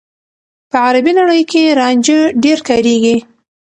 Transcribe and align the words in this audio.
په 0.69 0.77
عربي 0.87 1.13
نړۍ 1.19 1.41
کې 1.51 1.75
رانجه 1.79 2.19
ډېر 2.43 2.59
کارېږي. 2.67 3.17